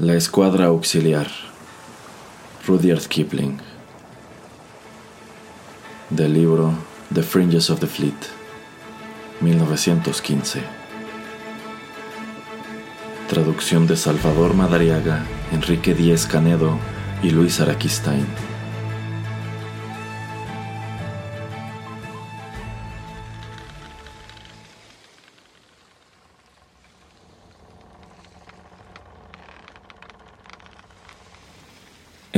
[0.00, 1.26] La Escuadra Auxiliar.
[2.64, 3.58] Rudyard Kipling.
[6.08, 6.72] Del libro
[7.12, 8.14] The Fringes of the Fleet.
[9.40, 10.62] 1915.
[13.28, 16.78] Traducción de Salvador Madariaga, Enrique Díez Canedo
[17.20, 18.47] y Luis Araquistain.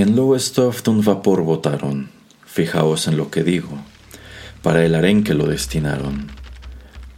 [0.00, 2.08] En Lowestoft un vapor botaron,
[2.46, 3.68] fijaos en lo que digo,
[4.62, 6.28] para el arenque lo destinaron,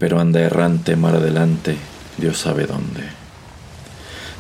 [0.01, 1.77] pero anda errante mar adelante,
[2.19, 3.05] Dios sabe dónde.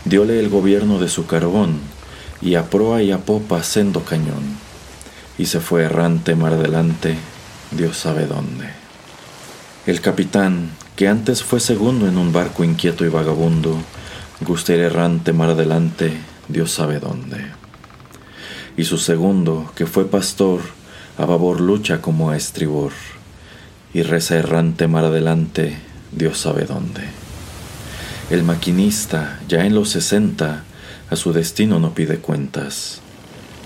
[0.04, 1.78] Diole el gobierno de su carbón,
[2.40, 4.58] y a proa y a popa sendo cañón,
[5.38, 7.14] y se fue errante mar adelante,
[7.70, 8.70] Dios sabe dónde.
[9.86, 13.78] El capitán, que antes fue segundo en un barco inquieto y vagabundo,
[14.40, 16.12] gusta ir errante mar adelante,
[16.48, 17.61] Dios sabe dónde
[18.76, 20.60] y su segundo, que fue pastor,
[21.18, 22.92] a babor lucha como a estribor,
[23.92, 25.76] y reza errante mar adelante,
[26.10, 27.02] Dios sabe dónde.
[28.30, 30.64] El maquinista, ya en los sesenta,
[31.10, 33.00] a su destino no pide cuentas,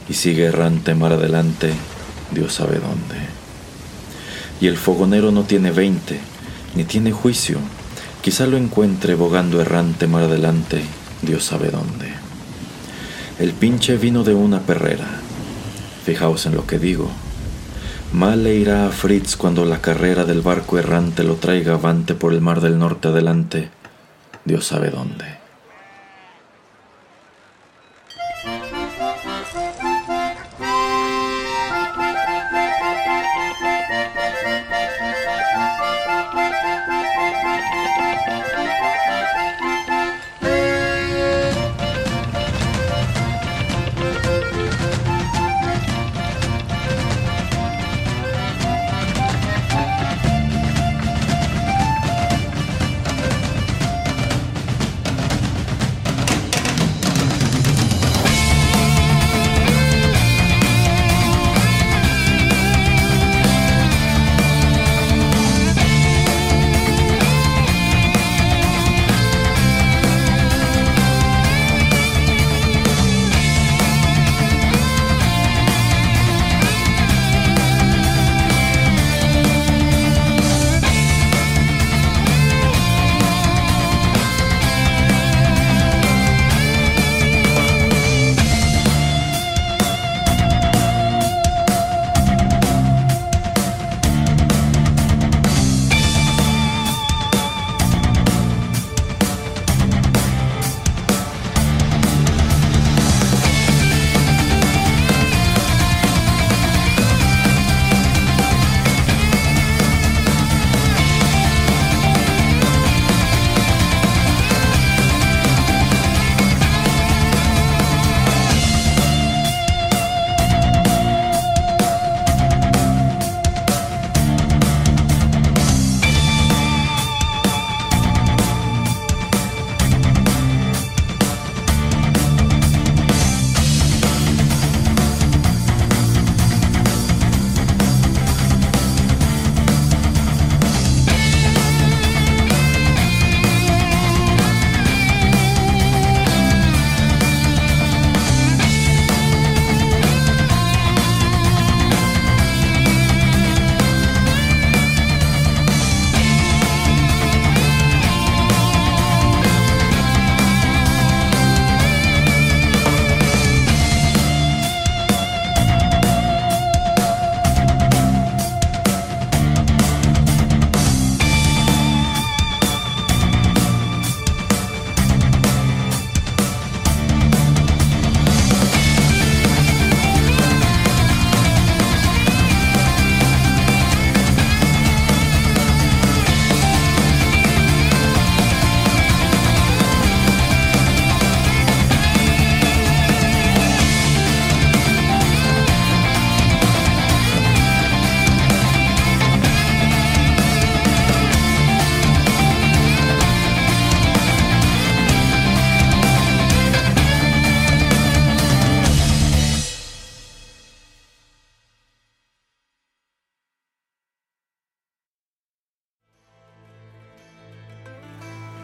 [0.09, 1.73] y sigue errante mar adelante,
[2.33, 3.17] Dios sabe dónde.
[4.61, 6.19] Y el fogonero no tiene veinte,
[6.75, 7.59] ni tiene juicio,
[8.23, 10.83] quizá lo encuentre bogando errante mar adelante,
[11.23, 12.16] Dios sabe dónde.
[13.39, 15.05] El pinche vino de una perrera.
[16.07, 17.11] Fijaos en lo que digo.
[18.15, 22.33] Mal le irá a Fritz cuando la carrera del barco errante lo traiga avante por
[22.33, 23.69] el mar del norte adelante,
[24.47, 25.36] Dios sabe dónde.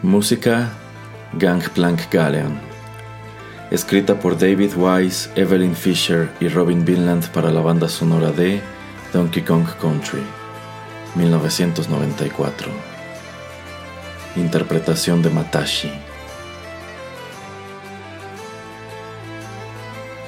[0.03, 0.69] Música
[1.31, 2.59] Gangplank Galeon.
[3.71, 8.61] Escrita por David Wise, Evelyn Fisher y Robin Vinland para la banda sonora de
[9.13, 10.21] Donkey Kong Country,
[11.15, 12.69] 1994.
[14.35, 15.93] Interpretación de Matashi.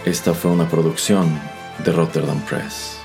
[0.05, 1.37] Esta fue una producción
[1.83, 3.04] de Rotterdam Press.